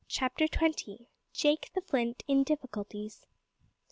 [0.07, 1.09] CHAPTER TWENTY.
[1.31, 3.27] JAKE THE FLINT IN DIFFICULTIES.